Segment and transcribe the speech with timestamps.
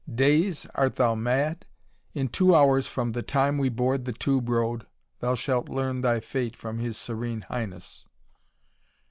[0.11, 0.65] "Days?
[0.73, 1.67] Art thou mad?
[2.15, 4.87] In two hours from the time we board the tube road
[5.19, 8.07] thou shalt learn thy fate from his Serene Highness."